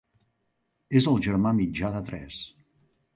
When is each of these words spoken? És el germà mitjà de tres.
És 1.01 1.07
el 1.11 1.21
germà 1.27 1.51
mitjà 1.59 1.91
de 1.97 2.01
tres. 2.09 2.41